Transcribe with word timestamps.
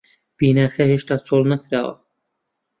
بیناکە 0.37 0.83
هێشتا 0.91 1.15
چۆڵ 1.27 1.43
نەکراوە. 1.51 1.93